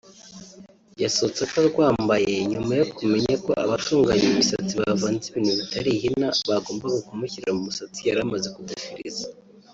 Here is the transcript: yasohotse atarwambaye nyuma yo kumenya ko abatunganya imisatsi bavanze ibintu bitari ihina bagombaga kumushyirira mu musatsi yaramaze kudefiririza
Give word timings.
yasohotse 1.03 1.39
atarwambaye 1.43 2.33
nyuma 2.51 2.71
yo 2.79 2.85
kumenya 2.95 3.35
ko 3.45 3.51
abatunganya 3.65 4.25
imisatsi 4.31 4.73
bavanze 4.81 5.23
ibintu 5.27 5.53
bitari 5.59 5.89
ihina 5.97 6.27
bagombaga 6.49 6.97
kumushyirira 7.07 7.51
mu 7.57 7.63
musatsi 7.67 7.99
yaramaze 8.09 8.47
kudefiririza 8.55 9.25